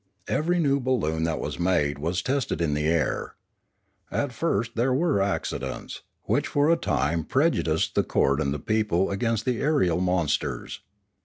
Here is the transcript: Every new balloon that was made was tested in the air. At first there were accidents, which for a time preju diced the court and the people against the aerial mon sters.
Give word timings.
Every 0.27 0.57
new 0.57 0.79
balloon 0.79 1.25
that 1.25 1.39
was 1.39 1.59
made 1.59 1.99
was 1.99 2.23
tested 2.23 2.59
in 2.59 2.73
the 2.73 2.87
air. 2.87 3.35
At 4.09 4.33
first 4.33 4.73
there 4.75 4.91
were 4.91 5.21
accidents, 5.21 6.01
which 6.23 6.47
for 6.47 6.71
a 6.71 6.75
time 6.75 7.23
preju 7.23 7.61
diced 7.63 7.93
the 7.93 8.03
court 8.03 8.41
and 8.41 8.51
the 8.51 8.57
people 8.57 9.11
against 9.11 9.45
the 9.45 9.61
aerial 9.61 10.01
mon 10.01 10.25
sters. 10.25 10.79